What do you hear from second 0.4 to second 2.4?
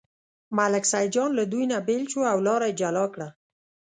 ملک سیدجان له دوی نه بېل شو او